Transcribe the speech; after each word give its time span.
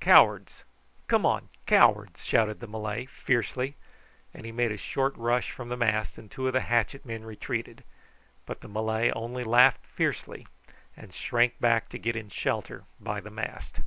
"Cowards! 0.00 0.64
come 1.06 1.26
on, 1.26 1.50
cowards!" 1.66 2.24
shouted 2.24 2.60
the 2.60 2.66
Malay 2.66 3.04
fiercely, 3.04 3.76
and 4.32 4.46
he 4.46 4.50
made 4.50 4.72
a 4.72 4.78
short 4.78 5.14
rush 5.18 5.50
from 5.50 5.68
the 5.68 5.76
mast, 5.76 6.16
and 6.16 6.30
two 6.30 6.46
of 6.46 6.54
the 6.54 6.62
hatchet 6.62 7.04
men 7.04 7.24
retreated; 7.26 7.84
but 8.46 8.62
the 8.62 8.68
Malay 8.68 9.10
only 9.10 9.44
laughed 9.44 9.84
fiercely, 9.84 10.46
and 10.96 11.12
shrank 11.12 11.60
back 11.60 11.90
to 11.90 11.98
get 11.98 12.16
in 12.16 12.30
shelter 12.30 12.84
by 12.98 13.20
the 13.20 13.28
mast. 13.30 13.80